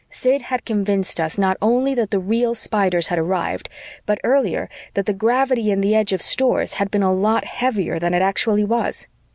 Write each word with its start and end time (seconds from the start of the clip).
Sid 0.09 0.41
had 0.41 0.65
convinced 0.65 1.19
us 1.21 1.37
not 1.37 1.57
only 1.61 1.93
that 1.93 2.09
the 2.09 2.17
real 2.17 2.55
Spiders 2.55 3.09
had 3.09 3.19
arrived, 3.19 3.69
but 4.07 4.17
earlier 4.23 4.67
that 4.95 5.05
the 5.05 5.13
gravity 5.13 5.69
in 5.69 5.81
the 5.81 5.93
edge 5.93 6.11
of 6.11 6.23
Stores 6.23 6.73
had 6.73 6.89
been 6.89 7.03
a 7.03 7.13
lot 7.13 7.45
heavier 7.45 7.99
than 7.99 8.15
it 8.15 8.23
actually 8.23 8.63
was. 8.65 9.05